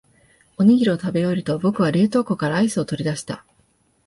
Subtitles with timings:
[0.57, 3.45] おにぎりを食べ終えると、僕は冷凍庫からアイスを取り出した。